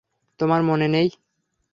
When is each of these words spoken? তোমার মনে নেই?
তোমার 0.39 0.61
মনে 0.63 0.87
নেই? 0.87 1.07